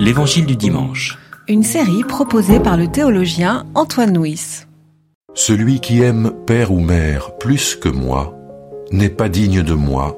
L'Évangile 0.00 0.46
du 0.46 0.56
dimanche. 0.56 1.18
Une 1.48 1.62
série 1.62 2.04
proposée 2.04 2.60
par 2.60 2.76
le 2.76 2.88
théologien 2.88 3.66
Antoine 3.74 4.16
Nuis. 4.16 4.66
Celui 5.34 5.80
qui 5.80 6.02
aime 6.02 6.32
père 6.46 6.72
ou 6.72 6.80
mère 6.80 7.36
plus 7.36 7.74
que 7.74 7.88
moi 7.88 8.34
n'est 8.92 9.08
pas 9.10 9.28
digne 9.28 9.62
de 9.62 9.74
moi, 9.74 10.16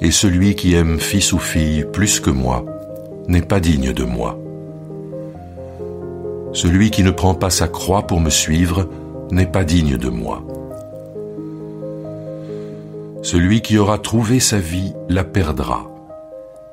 et 0.00 0.10
celui 0.10 0.54
qui 0.54 0.74
aime 0.74 1.00
fils 1.00 1.32
ou 1.32 1.38
fille 1.38 1.84
plus 1.92 2.20
que 2.20 2.30
moi 2.30 2.64
n'est 3.28 3.42
pas 3.42 3.60
digne 3.60 3.92
de 3.92 4.04
moi. 4.04 4.38
Celui 6.52 6.90
qui 6.90 7.02
ne 7.02 7.10
prend 7.10 7.34
pas 7.34 7.50
sa 7.50 7.68
croix 7.68 8.06
pour 8.06 8.20
me 8.20 8.30
suivre 8.30 8.88
n'est 9.30 9.46
pas 9.46 9.64
digne 9.64 9.96
de 9.96 10.08
moi. 10.08 10.42
Celui 13.22 13.60
qui 13.60 13.78
aura 13.78 13.98
trouvé 13.98 14.40
sa 14.40 14.58
vie 14.58 14.92
la 15.08 15.24
perdra, 15.24 15.90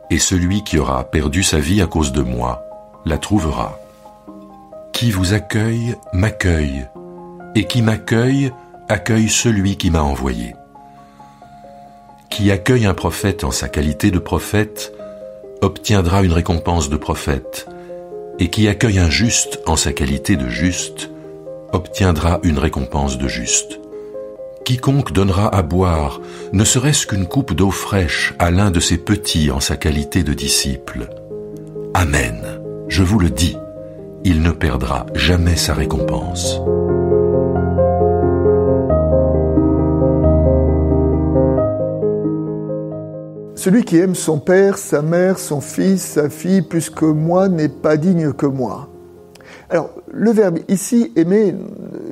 et 0.09 0.19
celui 0.19 0.63
qui 0.63 0.77
aura 0.77 1.03
perdu 1.03 1.43
sa 1.43 1.59
vie 1.59 1.81
à 1.81 1.87
cause 1.87 2.11
de 2.11 2.21
moi 2.21 2.63
la 3.05 3.17
trouvera. 3.17 3.79
Qui 4.93 5.11
vous 5.11 5.33
accueille 5.33 5.95
m'accueille, 6.13 6.87
et 7.55 7.65
qui 7.65 7.81
m'accueille 7.81 8.51
accueille 8.89 9.29
celui 9.29 9.77
qui 9.77 9.91
m'a 9.91 10.01
envoyé. 10.01 10.55
Qui 12.29 12.51
accueille 12.51 12.85
un 12.85 12.93
prophète 12.93 13.43
en 13.43 13.51
sa 13.51 13.69
qualité 13.69 14.11
de 14.11 14.19
prophète 14.19 14.93
obtiendra 15.61 16.23
une 16.23 16.33
récompense 16.33 16.89
de 16.89 16.97
prophète, 16.97 17.67
et 18.39 18.49
qui 18.49 18.67
accueille 18.67 18.99
un 18.99 19.09
juste 19.09 19.59
en 19.65 19.75
sa 19.75 19.93
qualité 19.93 20.35
de 20.35 20.47
juste 20.47 21.09
obtiendra 21.73 22.39
une 22.43 22.59
récompense 22.59 23.17
de 23.17 23.27
juste. 23.27 23.79
Quiconque 24.67 25.13
donnera 25.13 25.47
à 25.55 25.61
boire, 25.61 26.19
ne 26.51 26.65
serait-ce 26.65 27.07
qu'une 27.07 27.25
coupe 27.25 27.53
d'eau 27.53 27.71
fraîche 27.71 28.33
à 28.37 28.51
l'un 28.51 28.69
de 28.69 28.81
ses 28.81 28.97
petits 28.97 29.49
en 29.49 29.61
sa 29.61 29.77
qualité 29.77 30.23
de 30.23 30.33
disciple. 30.33 31.07
Amen, 31.93 32.59
je 32.89 33.01
vous 33.01 33.17
le 33.17 33.29
dis, 33.29 33.55
il 34.25 34.41
ne 34.41 34.51
perdra 34.51 35.05
jamais 35.15 35.55
sa 35.55 35.73
récompense. 35.73 36.59
Celui 43.55 43.85
qui 43.85 43.99
aime 43.99 44.15
son 44.15 44.37
père, 44.37 44.77
sa 44.77 45.01
mère, 45.01 45.39
son 45.39 45.61
fils, 45.61 46.01
sa 46.01 46.29
fille 46.29 46.61
plus 46.61 46.89
que 46.89 47.05
moi 47.05 47.47
n'est 47.47 47.69
pas 47.69 47.95
digne 47.95 48.33
que 48.33 48.45
moi. 48.45 48.89
Alors, 49.69 49.93
le 50.09 50.31
verbe 50.31 50.59
ici, 50.69 51.11
aimer, 51.17 51.53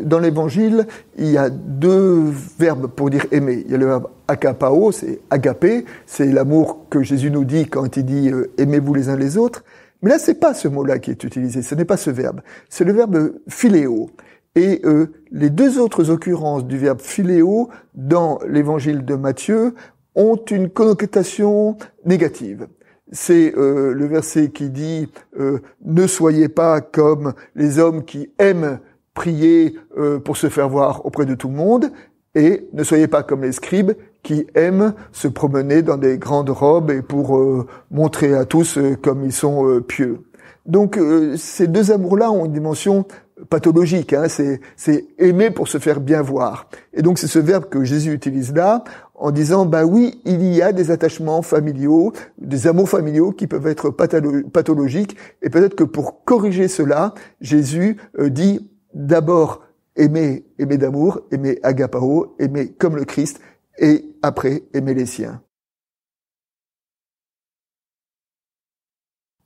dans 0.02 0.20
l'évangile, 0.20 0.88
il 1.18 1.32
y 1.32 1.38
a 1.38 1.50
deux 1.50 2.26
verbes 2.60 2.88
pour 2.88 3.10
dire 3.10 3.26
aimer. 3.32 3.64
Il 3.66 3.72
y 3.72 3.76
a 3.76 3.78
le 3.78 3.86
verbe 3.86 4.10
agapao, 4.28 4.92
c'est 4.92 5.22
agapé, 5.30 5.86
c'est 6.06 6.26
l'amour 6.26 6.88
que 6.90 7.02
Jésus 7.02 7.32
nous 7.32 7.46
dit 7.46 7.68
quand 7.68 7.96
il 7.96 8.04
dit 8.04 8.30
euh, 8.30 8.52
aimez-vous 8.58 8.94
les 8.94 9.08
uns 9.08 9.16
les 9.16 9.38
autres. 9.38 9.64
Mais 10.02 10.10
là, 10.10 10.20
c'est 10.20 10.36
pas 10.36 10.54
ce 10.54 10.68
mot-là 10.68 11.00
qui 11.00 11.12
est 11.12 11.24
utilisé, 11.24 11.62
ce 11.62 11.76
n'est 11.76 11.86
pas 11.86 11.96
ce 11.96 12.10
verbe. 12.10 12.42
C'est 12.70 12.84
le 12.84 12.92
verbe 12.92 13.34
philéo. 13.48 14.10
Et 14.56 14.82
euh, 14.84 15.08
les 15.32 15.50
deux 15.50 15.80
autres 15.80 16.10
occurrences 16.10 16.66
du 16.66 16.78
verbe 16.78 17.00
philéo 17.00 17.70
dans 17.94 18.40
l'évangile 18.48 19.06
de 19.06 19.16
Matthieu 19.16 19.76
ont 20.16 20.36
une 20.52 20.70
connotation 20.70 21.78
négative 22.06 22.68
c'est 23.12 23.54
euh, 23.56 23.94
le 23.94 24.06
verset 24.08 24.50
qui 24.50 24.70
dit 24.70 25.08
euh, 25.40 25.60
ne 25.84 26.08
soyez 26.08 26.50
pas 26.50 26.82
comme 26.82 27.34
les 27.56 27.80
hommes 27.80 28.04
qui 28.04 28.30
aiment 28.40 28.80
prier 29.14 29.76
euh, 29.98 30.20
pour 30.20 30.38
se 30.38 30.50
faire 30.50 30.70
voir 30.70 31.06
auprès 31.06 31.26
de 31.26 31.36
tout 31.36 31.48
le 31.48 31.56
monde 31.56 31.92
et 32.34 32.68
ne 32.74 32.84
soyez 32.84 33.08
pas 33.08 33.24
comme 33.24 33.44
les 33.44 33.52
scribes 33.52 33.94
qui 34.24 34.48
aiment 34.56 34.94
se 35.12 35.28
promener 35.28 35.84
dans 35.84 35.98
des 35.98 36.18
grandes 36.18 36.50
robes 36.50 36.92
et 36.92 37.02
pour 37.02 37.40
montrer 37.92 38.34
à 38.34 38.44
tous 38.44 38.78
comme 39.02 39.24
ils 39.24 39.32
sont 39.32 39.82
pieux. 39.88 40.20
Donc 40.66 41.00
ces 41.38 41.68
deux 41.68 41.92
amours-là 41.92 42.32
ont 42.32 42.46
une 42.46 42.52
dimension 42.52 43.06
pathologique, 43.50 44.14
hein, 44.14 44.28
c'est 44.28 45.06
aimer 45.18 45.52
pour 45.52 45.68
se 45.68 45.78
faire 45.78 46.02
bien 46.02 46.22
voir. 46.22 46.68
Et 46.94 47.02
donc 47.02 47.20
c'est 47.20 47.28
ce 47.28 47.40
verbe 47.40 47.70
que 47.70 47.84
Jésus 47.86 48.12
utilise 48.12 48.54
là 48.54 48.84
en 49.18 49.32
disant 49.32 49.66
bah 49.66 49.86
oui, 49.86 50.22
il 50.26 50.44
y 50.44 50.62
a 50.62 50.72
des 50.74 50.92
attachements 50.92 51.42
familiaux, 51.42 52.14
des 52.38 52.68
amours 52.68 52.90
familiaux 52.90 53.32
qui 53.32 53.48
peuvent 53.48 53.68
être 53.68 53.90
pathologiques 53.90 55.16
et 55.42 55.50
peut-être 55.50 55.76
que 55.76 55.84
pour 55.84 56.24
corriger 56.24 56.68
cela, 56.68 57.14
Jésus 57.42 57.98
euh, 58.20 58.30
dit 58.30 58.70
d'abord 58.94 59.64
aimer, 59.96 60.46
aimer 60.60 60.78
d'amour, 60.78 61.22
aimer 61.32 61.60
agapao, 61.64 62.36
aimer 62.40 62.70
comme 62.70 62.96
le 62.96 63.06
Christ 63.06 63.40
et 63.78 64.06
après 64.22 64.64
aimer 64.74 64.94
les 64.94 65.06
siens. 65.06 65.42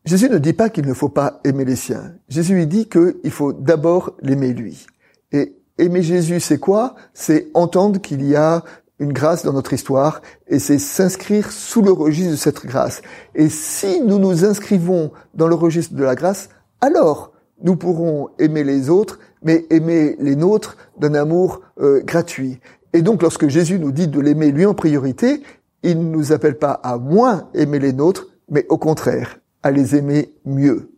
Jésus 0.06 0.30
ne 0.30 0.40
dit 0.40 0.54
pas 0.54 0.70
qu'il 0.70 0.88
ne 0.88 0.94
faut 0.94 1.10
pas 1.10 1.40
aimer 1.44 1.66
les 1.66 1.76
siens. 1.76 2.16
Jésus 2.30 2.66
dit 2.66 2.88
qu'il 2.90 3.32
faut 3.32 3.54
d'abord 3.54 4.16
l'aimer 4.22 4.54
lui. 4.54 4.88
Et 5.32 5.56
aimer 5.78 6.02
Jésus, 6.02 6.40
c'est 6.40 6.58
quoi? 6.58 6.96
C'est 7.14 7.50
entendre 7.54 8.02
qu'il 8.02 8.26
y 8.26 8.36
a 8.36 8.64
une 9.00 9.14
grâce 9.14 9.46
dans 9.46 9.54
notre 9.54 9.74
histoire 9.74 10.22
et 10.48 10.60
c'est 10.60 10.78
s'inscrire 10.78 11.52
sous 11.52 11.82
le 11.82 11.92
registre 11.92 12.32
de 12.32 12.36
cette 12.36 12.66
grâce. 12.66 13.02
Et 13.34 13.50
si 13.50 14.02
nous 14.02 14.20
nous 14.20 14.46
inscrivons 14.46 15.12
dans 15.34 15.48
le 15.48 15.56
registre 15.56 15.96
de 15.96 16.04
la 16.04 16.16
grâce, 16.16 16.50
alors 16.82 17.32
nous 17.62 17.76
pourrons 17.76 18.30
aimer 18.40 18.64
les 18.64 18.90
autres, 18.90 19.20
mais 19.42 19.66
aimer 19.70 20.16
les 20.20 20.36
nôtres 20.36 20.78
d'un 20.98 21.14
amour 21.14 21.62
euh, 21.80 22.02
gratuit. 22.04 22.60
Et 22.94 23.02
donc 23.02 23.22
lorsque 23.22 23.48
Jésus 23.48 23.80
nous 23.80 23.92
dit 23.92 24.08
de 24.08 24.20
l'aimer 24.20 24.52
lui 24.52 24.66
en 24.66 24.74
priorité, 24.74 25.42
il 25.84 26.00
ne 26.00 26.16
nous 26.16 26.32
appelle 26.32 26.58
pas 26.58 26.72
à 26.72 26.98
moins 26.98 27.50
aimer 27.54 27.80
les 27.80 27.94
nôtres, 27.94 28.28
mais 28.50 28.66
au 28.70 28.78
contraire, 28.78 29.40
à 29.64 29.72
les 29.72 29.96
aimer 29.96 30.34
mieux. 30.46 30.92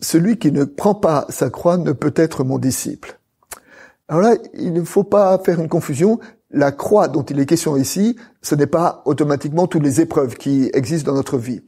Celui 0.00 0.38
qui 0.38 0.52
ne 0.52 0.64
prend 0.64 0.94
pas 0.94 1.26
sa 1.28 1.50
croix 1.50 1.76
ne 1.76 1.92
peut 1.92 2.14
être 2.16 2.44
mon 2.44 2.58
disciple. 2.58 3.18
Alors 4.08 4.22
là, 4.22 4.36
il 4.54 4.72
ne 4.72 4.82
faut 4.82 5.04
pas 5.04 5.38
faire 5.38 5.60
une 5.60 5.68
confusion 5.68 6.18
la 6.50 6.72
croix 6.72 7.08
dont 7.08 7.22
il 7.22 7.38
est 7.38 7.46
question 7.46 7.76
ici, 7.76 8.16
ce 8.42 8.54
n'est 8.54 8.66
pas 8.66 9.02
automatiquement 9.04 9.66
toutes 9.66 9.82
les 9.82 10.00
épreuves 10.00 10.36
qui 10.36 10.70
existent 10.74 11.12
dans 11.12 11.16
notre 11.16 11.38
vie. 11.38 11.62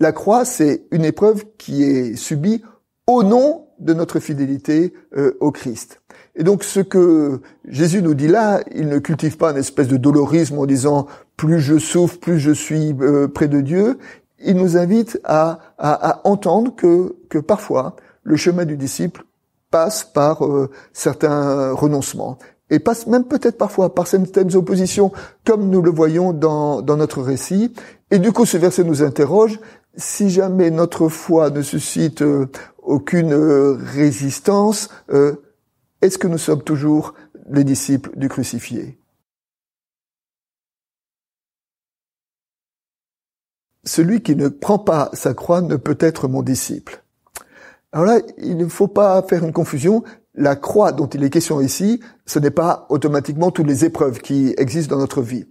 La 0.00 0.12
croix, 0.12 0.44
c'est 0.44 0.86
une 0.90 1.04
épreuve 1.04 1.44
qui 1.56 1.84
est 1.84 2.16
subie 2.16 2.62
au 3.06 3.22
nom 3.22 3.68
de 3.78 3.92
notre 3.92 4.18
fidélité 4.18 4.92
euh, 5.16 5.36
au 5.40 5.52
Christ. 5.52 6.00
Et 6.36 6.42
donc 6.42 6.64
ce 6.64 6.80
que 6.80 7.40
Jésus 7.66 8.02
nous 8.02 8.14
dit 8.14 8.28
là, 8.28 8.60
il 8.74 8.88
ne 8.88 8.98
cultive 8.98 9.36
pas 9.36 9.50
une 9.50 9.58
espèce 9.58 9.88
de 9.88 9.96
dolorisme 9.96 10.58
en 10.58 10.66
disant 10.66 11.06
plus 11.36 11.60
je 11.60 11.78
souffre, 11.78 12.18
plus 12.18 12.38
je 12.38 12.50
suis 12.50 12.94
euh, 13.00 13.28
près 13.28 13.48
de 13.48 13.60
Dieu. 13.60 13.98
Il 14.40 14.56
nous 14.56 14.76
invite 14.76 15.20
à, 15.24 15.60
à, 15.78 16.26
entendre 16.28 16.74
que, 16.74 17.16
que 17.28 17.38
parfois 17.38 17.96
le 18.22 18.36
chemin 18.36 18.64
du 18.64 18.76
disciple 18.76 19.24
passe 19.70 20.04
par 20.04 20.44
euh, 20.44 20.70
certains 20.92 21.72
renoncements 21.72 22.38
et 22.74 22.80
passe 22.80 23.06
même 23.06 23.24
peut-être 23.24 23.56
parfois 23.56 23.94
par 23.94 24.06
certaines 24.06 24.54
oppositions, 24.56 25.12
comme 25.44 25.70
nous 25.70 25.80
le 25.80 25.90
voyons 25.90 26.32
dans, 26.32 26.82
notre 26.82 27.22
récit. 27.22 27.72
Et 28.10 28.18
du 28.18 28.32
coup, 28.32 28.44
ce 28.44 28.56
verset 28.56 28.84
nous 28.84 29.02
interroge, 29.02 29.60
si 29.96 30.28
jamais 30.28 30.70
notre 30.70 31.08
foi 31.08 31.50
ne 31.50 31.62
suscite 31.62 32.22
euh, 32.22 32.46
aucune 32.82 33.32
euh, 33.32 33.78
résistance, 33.78 34.88
euh, 35.10 35.36
est-ce 36.02 36.18
que 36.18 36.26
nous 36.26 36.38
sommes 36.38 36.62
toujours 36.62 37.14
les 37.48 37.64
disciples 37.64 38.10
du 38.16 38.28
crucifié? 38.28 38.98
Celui 43.84 44.22
qui 44.22 44.34
ne 44.34 44.48
prend 44.48 44.78
pas 44.78 45.10
sa 45.12 45.34
croix 45.34 45.60
ne 45.60 45.76
peut 45.76 45.98
être 46.00 46.26
mon 46.26 46.42
disciple. 46.42 47.04
Alors 47.92 48.06
là, 48.06 48.18
il 48.38 48.56
ne 48.56 48.66
faut 48.66 48.88
pas 48.88 49.22
faire 49.22 49.44
une 49.44 49.52
confusion 49.52 50.02
la 50.34 50.56
croix 50.56 50.92
dont 50.92 51.06
il 51.06 51.22
est 51.22 51.30
question 51.30 51.60
ici, 51.60 52.00
ce 52.26 52.38
n'est 52.38 52.50
pas 52.50 52.86
automatiquement 52.88 53.50
toutes 53.50 53.66
les 53.66 53.84
épreuves 53.84 54.20
qui 54.20 54.54
existent 54.58 54.96
dans 54.96 55.00
notre 55.00 55.22
vie. 55.22 55.46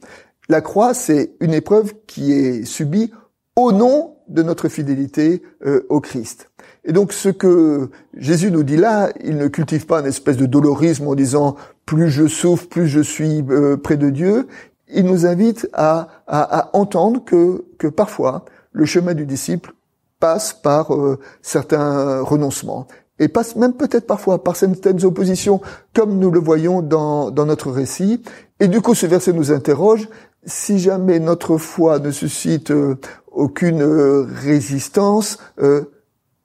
La 0.49 0.61
croix, 0.61 0.94
c'est 0.94 1.35
une 1.39 1.53
épreuve 1.53 1.94
qui 2.05 2.33
est 2.33 2.66
subie 2.66 3.11
au 3.55 3.71
nom 3.71 4.17
de 4.27 4.44
notre 4.44 4.67
fidélité 4.67 5.41
euh, 5.66 5.85
au 5.89 6.01
Christ. 6.01 6.50
Et 6.85 6.91
donc 6.91 7.13
ce 7.13 7.30
que 7.30 7.89
Jésus 8.15 8.51
nous 8.51 8.63
dit 8.63 8.77
là, 8.77 9.12
il 9.24 9.38
ne 9.38 9.47
cultive 9.47 9.85
pas 9.85 10.00
une 10.00 10.06
espèce 10.06 10.38
de 10.38 10.45
dolorisme 10.45 11.07
en 11.07 11.15
disant 11.15 11.56
plus 11.86 12.09
je 12.09 12.27
souffre, 12.27 12.68
plus 12.68 12.88
je 12.88 13.00
suis 13.00 13.44
euh, 13.50 13.77
près 13.77 13.97
de 13.97 14.09
Dieu. 14.09 14.47
Il 14.89 15.06
nous 15.06 15.25
invite 15.25 15.69
à, 15.74 16.09
à, 16.27 16.69
entendre 16.74 17.24
que, 17.24 17.65
que 17.77 17.88
parfois 17.88 18.45
le 18.71 18.86
chemin 18.86 19.13
du 19.13 19.25
disciple 19.25 19.74
passe 20.19 20.53
par 20.53 20.94
euh, 20.94 21.19
certains 21.41 22.21
renoncements 22.21 22.88
et 23.24 23.28
passe 23.30 23.56
même 23.56 23.74
peut-être 23.74 24.06
parfois 24.06 24.44
par 24.44 24.56
certaines 24.56 25.04
oppositions, 25.06 25.62
comme 25.94 26.20
nous 26.20 26.30
le 26.30 26.40
voyons 26.40 26.81
dans, 26.81 27.31
dans 27.31 27.46
notre 27.46 27.72
récit. 27.72 28.22
Et 28.60 28.68
du 28.68 28.81
coup, 28.81 28.96
ce 28.96 29.06
verset 29.06 29.34
nous 29.34 29.52
interroge, 29.52 30.10
si 30.46 30.80
jamais 30.80 31.20
notre 31.20 31.58
foi 31.58 32.00
ne 32.00 32.12
suscite 32.12 32.72
euh, 32.72 32.96
aucune 33.31 33.81
euh, 33.81 34.28
résistance, 34.30 35.38
euh, 35.62 35.86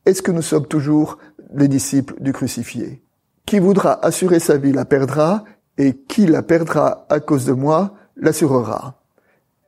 est-ce 0.06 0.22
que 0.22 0.30
nous 0.30 0.42
sommes 0.42 0.66
toujours 0.66 1.18
les 1.52 1.68
disciples 1.68 2.14
du 2.20 2.32
crucifié? 2.32 3.02
Qui 3.44 3.58
voudra 3.58 4.04
assurer 4.04 4.38
sa 4.38 4.56
vie 4.56 4.72
la 4.72 4.84
perdra, 4.84 5.44
et 5.78 5.94
qui 5.94 6.26
la 6.26 6.42
perdra 6.42 7.06
à 7.08 7.20
cause 7.20 7.44
de 7.44 7.52
moi 7.52 7.94
l'assurera. 8.16 9.00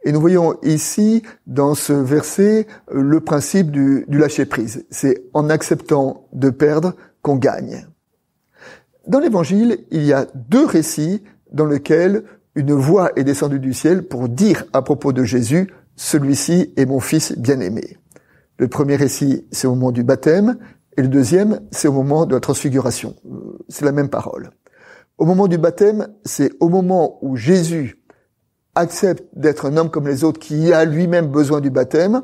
Et 0.03 0.13
nous 0.13 0.21
voyons 0.21 0.59
ici, 0.63 1.23
dans 1.47 1.75
ce 1.75 1.93
verset, 1.93 2.67
le 2.91 3.21
principe 3.21 3.71
du, 3.71 4.07
lâcher-prise. 4.09 4.87
C'est 4.91 5.25
en 5.35 5.51
acceptant 5.51 6.27
de 6.33 6.51
perdre 6.51 6.95
qu'on 7.23 7.37
gagne. 7.37 7.87
Dans 9.07 9.21
l'évangile, 9.21 9.85
il 9.91 10.05
y 10.05 10.13
a 10.13 10.27
deux 10.35 10.65
récits 10.65 11.23
dans 11.53 11.67
lesquels 11.67 12.25
une 12.55 12.73
voix 12.73 13.11
est 13.17 13.25
descendue 13.25 13.59
du 13.59 13.75
ciel 13.75 14.07
pour 14.07 14.29
dire 14.29 14.65
à 14.73 14.83
propos 14.83 15.13
de 15.13 15.25
Jésus, 15.25 15.71
celui-ci 15.97 16.73
est 16.77 16.87
mon 16.87 17.01
fils 17.01 17.37
bien-aimé. 17.37 17.99
Le 18.59 18.69
premier 18.69 18.97
récit, 18.97 19.47
c'est 19.51 19.67
au 19.67 19.75
moment 19.75 19.93
du 19.93 20.03
baptême, 20.03 20.57
et 20.97 21.03
le 21.03 21.09
deuxième, 21.09 21.61
c'est 21.71 21.89
au 21.89 21.93
moment 21.93 22.27
de 22.27 22.35
la 22.35 22.41
transfiguration. 22.41 23.17
C'est 23.69 23.85
la 23.85 23.93
même 23.93 24.09
parole. 24.09 24.51
Au 25.19 25.25
moment 25.25 25.49
du 25.49 25.59
baptême, 25.59 26.09
c'est 26.25 26.53
au 26.61 26.69
moment 26.69 27.19
où 27.23 27.37
Jésus 27.37 28.00
accepte 28.75 29.25
d'être 29.35 29.67
un 29.67 29.77
homme 29.77 29.91
comme 29.91 30.07
les 30.07 30.25
autres, 30.25 30.41
qui 30.41 30.73
a 30.73 30.85
lui-même 30.85 31.29
besoin 31.29 31.61
du 31.61 31.71
baptême, 31.71 32.23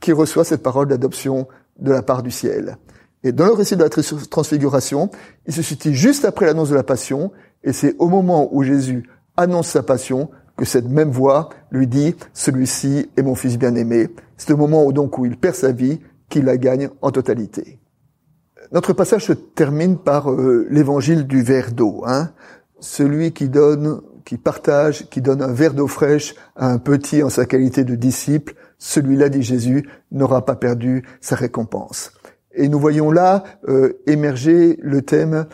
qui 0.00 0.12
reçoit 0.12 0.44
cette 0.44 0.62
parole 0.62 0.88
d'adoption 0.88 1.46
de 1.78 1.90
la 1.90 2.02
part 2.02 2.22
du 2.22 2.30
ciel. 2.30 2.76
Et 3.22 3.32
dans 3.32 3.46
le 3.46 3.52
récit 3.52 3.76
de 3.76 3.82
la 3.82 3.88
transfiguration, 3.88 5.10
il 5.46 5.54
se 5.54 5.62
situe 5.62 5.94
juste 5.94 6.24
après 6.24 6.46
l'annonce 6.46 6.68
de 6.70 6.74
la 6.74 6.82
passion, 6.82 7.32
et 7.62 7.72
c'est 7.72 7.96
au 7.98 8.08
moment 8.08 8.48
où 8.52 8.62
Jésus 8.62 9.08
annonce 9.36 9.68
sa 9.68 9.82
passion 9.82 10.28
que 10.56 10.64
cette 10.64 10.88
même 10.88 11.10
voix 11.10 11.48
lui 11.70 11.86
dit 11.86 12.14
celui-ci 12.32 13.10
est 13.16 13.22
mon 13.22 13.34
fils 13.34 13.58
bien-aimé. 13.58 14.08
C'est 14.36 14.50
le 14.50 14.56
moment 14.56 14.84
où 14.84 14.92
donc 14.92 15.18
où 15.18 15.26
il 15.26 15.36
perd 15.36 15.54
sa 15.54 15.72
vie 15.72 16.00
qu'il 16.28 16.44
la 16.44 16.56
gagne 16.56 16.90
en 17.02 17.10
totalité. 17.10 17.78
Notre 18.72 18.92
passage 18.92 19.26
se 19.26 19.32
termine 19.32 19.98
par 19.98 20.30
euh, 20.30 20.66
l'évangile 20.70 21.26
du 21.26 21.42
verre 21.42 21.72
d'eau. 21.72 22.02
Hein. 22.06 22.30
Celui 22.80 23.32
qui 23.32 23.48
donne, 23.48 24.00
qui 24.24 24.36
partage, 24.38 25.08
qui 25.10 25.20
donne 25.20 25.42
un 25.42 25.52
verre 25.52 25.74
d'eau 25.74 25.86
fraîche 25.86 26.34
à 26.56 26.70
un 26.70 26.78
petit 26.78 27.22
en 27.22 27.30
sa 27.30 27.46
qualité 27.46 27.84
de 27.84 27.94
disciple, 27.94 28.54
celui-là, 28.78 29.28
dit 29.28 29.42
Jésus, 29.42 29.88
n'aura 30.12 30.44
pas 30.44 30.56
perdu 30.56 31.04
sa 31.20 31.36
récompense. 31.36 32.12
Et 32.54 32.68
nous 32.68 32.78
voyons 32.78 33.10
là 33.10 33.44
euh, 33.68 33.94
émerger 34.06 34.78
le 34.80 35.02
thème 35.02 35.46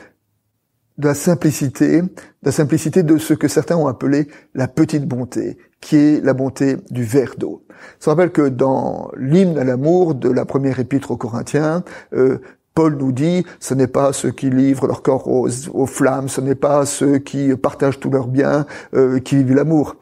de 0.99 1.09
la 1.09 1.15
simplicité, 1.15 2.03
de 2.03 2.11
la 2.43 2.53
simplicité 2.53 3.03
de 3.03 3.17
ce 3.17 3.33
que 3.33 3.49
certains 3.49 3.77
ont 3.77 3.87
appelé 3.87 4.29
la 4.55 4.69
petite 4.69 5.07
bonté, 5.07 5.57
qui 5.81 5.97
est 5.97 6.25
la 6.25 6.35
bonté 6.35 6.77
du 6.91 7.05
verre 7.05 7.35
d'eau. 7.39 7.65
Ça 7.99 8.11
rappelle 8.11 8.33
que 8.33 8.49
dans 8.49 9.11
l'hymne 9.17 9.59
à 9.59 9.65
l'amour 9.65 10.15
de 10.15 10.29
la 10.29 10.45
première 10.45 10.79
épître 10.79 11.11
aux 11.11 11.17
Corinthiens, 11.17 11.85
euh, 12.13 12.39
Paul 12.81 12.97
nous 12.97 13.13
dit, 13.13 13.45
ce 13.59 13.75
n'est 13.75 13.89
pas 13.89 14.15
ceux 14.15 14.31
qui 14.31 14.49
livrent 14.49 14.87
leur 14.87 15.03
corps 15.03 15.29
aux, 15.29 15.87
flammes, 15.87 16.31
ce 16.31 16.41
n'est 16.41 16.55
pas 16.55 16.87
ceux 16.87 17.19
qui 17.19 17.55
partagent 17.55 18.01
tous 18.01 18.09
leurs 18.09 18.27
biens, 18.27 18.65
euh, 18.95 19.19
qui 19.19 19.37
vivent 19.37 19.55
l'amour. 19.55 19.97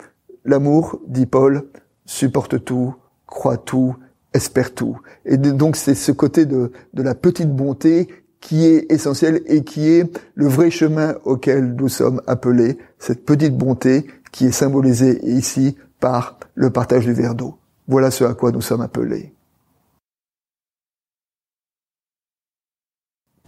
L'amour, 0.44 1.00
dit 1.08 1.26
Paul, 1.26 1.64
supporte 2.06 2.64
tout, 2.64 2.94
croit 3.26 3.56
tout, 3.56 3.96
espère 4.32 4.76
tout. 4.76 4.96
Et 5.24 5.38
donc 5.38 5.74
c'est 5.74 5.96
ce 5.96 6.12
côté 6.12 6.46
de, 6.46 6.70
de 6.94 7.02
la 7.02 7.16
petite 7.16 7.50
bonté 7.50 8.06
qui 8.40 8.64
est 8.64 8.86
essentiel 8.92 9.42
et 9.46 9.64
qui 9.64 9.88
est 9.88 10.08
le 10.36 10.46
vrai 10.46 10.70
chemin 10.70 11.16
auquel 11.24 11.74
nous 11.74 11.88
sommes 11.88 12.22
appelés, 12.28 12.78
cette 13.00 13.24
petite 13.24 13.56
bonté 13.56 14.06
qui 14.30 14.46
est 14.46 14.52
symbolisée 14.52 15.18
ici 15.24 15.76
par 15.98 16.38
le 16.54 16.70
partage 16.70 17.06
du 17.06 17.12
verre 17.12 17.34
d'eau. 17.34 17.58
Voilà 17.88 18.12
ce 18.12 18.22
à 18.22 18.34
quoi 18.34 18.52
nous 18.52 18.60
sommes 18.60 18.82
appelés. 18.82 19.34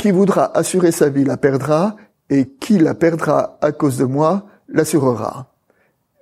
Qui 0.00 0.12
voudra 0.12 0.56
assurer 0.56 0.93
sa 0.93 1.11
vie 1.11 1.25
la 1.25 1.37
perdra, 1.37 1.94
et 2.31 2.47
qui 2.47 2.79
la 2.79 2.94
perdra 2.94 3.58
à 3.61 3.70
cause 3.70 3.99
de 3.99 4.06
moi 4.06 4.47
l'assurera. 4.67 5.52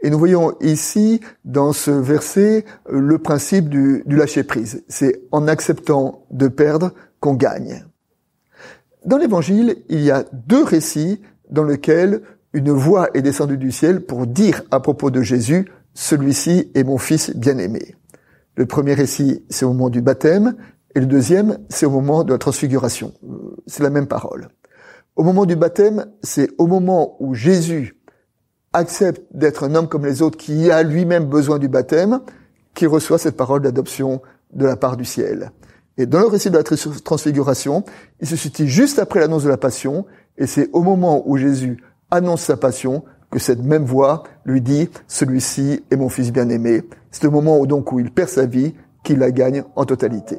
Et 0.02 0.10
nous 0.10 0.18
voyons 0.18 0.56
ici, 0.60 1.20
dans 1.44 1.72
ce 1.72 1.92
verset, 1.92 2.64
le 2.90 3.18
principe 3.18 3.68
du, 3.68 4.02
lâcher-prise. 4.04 4.82
C'est 4.88 5.22
en 5.30 5.46
acceptant 5.46 6.24
de 6.32 6.48
perdre 6.48 6.90
qu'on 7.20 7.34
gagne. 7.34 7.84
Dans 9.04 9.16
l'évangile, 9.16 9.76
il 9.88 10.00
y 10.00 10.10
a 10.10 10.24
deux 10.32 10.64
récits 10.64 11.22
dans 11.48 11.62
lesquels 11.62 12.22
une 12.54 12.72
voix 12.72 13.10
est 13.14 13.22
descendue 13.22 13.58
du 13.58 13.70
ciel 13.70 14.00
pour 14.00 14.26
dire 14.26 14.62
à 14.72 14.80
propos 14.80 15.12
de 15.12 15.22
Jésus, 15.22 15.70
celui-ci 15.94 16.72
est 16.74 16.82
mon 16.82 16.98
fils 16.98 17.30
bien-aimé. 17.36 17.94
Le 18.56 18.66
premier 18.66 18.94
récit, 18.94 19.44
c'est 19.48 19.64
au 19.64 19.72
moment 19.72 19.88
du 19.88 20.02
baptême, 20.02 20.56
et 20.94 21.00
le 21.00 21.06
deuxième, 21.06 21.58
c'est 21.68 21.86
au 21.86 21.90
moment 21.90 22.24
de 22.24 22.32
la 22.32 22.38
transfiguration. 22.38 23.12
C'est 23.68 23.82
la 23.82 23.90
même 23.90 24.06
parole. 24.06 24.48
Au 25.14 25.22
moment 25.22 25.44
du 25.44 25.54
baptême, 25.54 26.06
c'est 26.22 26.48
au 26.58 26.66
moment 26.66 27.16
où 27.20 27.34
Jésus 27.34 27.96
accepte 28.72 29.22
d'être 29.32 29.64
un 29.64 29.74
homme 29.74 29.88
comme 29.88 30.06
les 30.06 30.22
autres, 30.22 30.38
qui 30.38 30.70
a 30.70 30.82
lui-même 30.82 31.26
besoin 31.26 31.58
du 31.58 31.68
baptême, 31.68 32.20
qui 32.74 32.86
reçoit 32.86 33.18
cette 33.18 33.36
parole 33.36 33.60
d'adoption 33.60 34.22
de 34.52 34.64
la 34.64 34.76
part 34.76 34.96
du 34.96 35.04
ciel. 35.04 35.52
Et 35.98 36.06
dans 36.06 36.20
le 36.20 36.26
récit 36.26 36.50
de 36.50 36.56
la 36.56 36.62
transfiguration, 36.62 37.84
il 38.20 38.26
se 38.26 38.36
situe 38.36 38.68
juste 38.68 38.98
après 38.98 39.20
l'annonce 39.20 39.44
de 39.44 39.48
la 39.48 39.56
passion, 39.56 40.06
et 40.38 40.46
c'est 40.46 40.70
au 40.72 40.82
moment 40.82 41.22
où 41.26 41.36
Jésus 41.36 41.82
annonce 42.10 42.42
sa 42.42 42.56
passion 42.56 43.04
que 43.30 43.38
cette 43.38 43.62
même 43.62 43.84
voix 43.84 44.22
lui 44.46 44.62
dit 44.62 44.88
celui-ci 45.08 45.84
est 45.90 45.96
mon 45.96 46.08
fils 46.08 46.32
bien-aimé. 46.32 46.84
C'est 47.10 47.24
le 47.24 47.30
moment 47.30 47.58
où 47.58 47.66
donc 47.66 47.92
où 47.92 48.00
il 48.00 48.10
perd 48.10 48.30
sa 48.30 48.46
vie 48.46 48.74
qu'il 49.02 49.18
la 49.18 49.30
gagne 49.30 49.64
en 49.76 49.84
totalité. 49.84 50.38